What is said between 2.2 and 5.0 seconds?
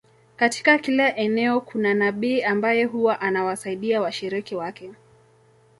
ambaye huwa anawasaidia washiriki wake